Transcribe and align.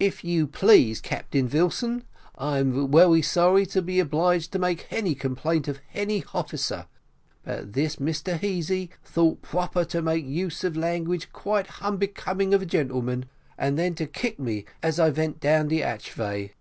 "If 0.00 0.24
you 0.24 0.46
please, 0.46 0.98
Captain 0.98 1.46
Vilson, 1.46 2.04
I 2.36 2.56
am 2.56 2.90
wery 2.90 3.20
sorry 3.20 3.66
to 3.66 3.82
be 3.82 4.00
obliged 4.00 4.50
to 4.52 4.58
make 4.58 4.86
hany 4.88 5.14
complaint 5.14 5.68
of 5.68 5.76
hany 5.90 6.22
hofficer, 6.22 6.86
but 7.42 7.74
this 7.74 7.96
Mr 7.96 8.38
Heasy 8.40 8.88
thought 9.04 9.42
proper 9.42 9.84
to 9.84 10.00
make 10.00 10.24
use 10.24 10.64
of 10.64 10.74
language 10.74 11.30
quite 11.34 11.66
hunbecoming 11.82 12.54
of 12.54 12.62
a 12.62 12.64
gentleman, 12.64 13.26
and 13.58 13.78
then 13.78 13.94
to 13.96 14.06
kick 14.06 14.38
me 14.38 14.64
as 14.82 14.98
I 14.98 15.10
vent 15.10 15.38
down 15.38 15.68
the 15.68 15.82
atchvay." 15.82 16.52